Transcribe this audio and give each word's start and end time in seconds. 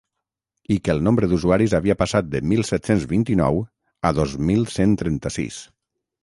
I 0.75 0.77
que 0.85 0.93
el 0.93 1.01
nombre 1.07 1.27
d’usuaris 1.33 1.75
havia 1.79 1.95
passat 1.99 2.31
de 2.37 2.41
mil 2.53 2.63
set-cents 2.71 3.05
vint-i-nou 3.13 3.61
a 4.11 4.15
dos 4.21 4.35
mil 4.51 4.65
cent 4.79 4.97
trenta-sis. 5.05 5.61